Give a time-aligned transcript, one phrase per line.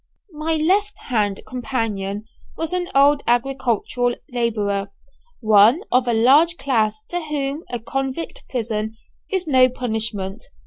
[0.33, 2.25] My left hand companion
[2.57, 4.89] was an old agricultural labourer,
[5.41, 8.97] one of a large class to whom a convict prison
[9.29, 10.43] is no punishment.